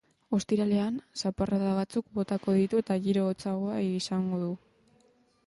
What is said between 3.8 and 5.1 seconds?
izango dugu.